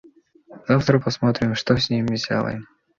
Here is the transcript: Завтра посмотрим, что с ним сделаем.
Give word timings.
Завтра 0.67 0.99
посмотрим, 0.99 1.53
что 1.53 1.77
с 1.77 1.91
ним 1.91 2.07
сделаем. 2.17 2.65